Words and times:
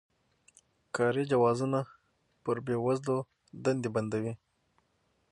کاري 0.95 1.23
جوازونه 1.31 1.79
پر 2.43 2.57
بې 2.65 2.75
وزلو 2.85 3.17
دندې 3.63 3.89
بندوي. 3.95 4.33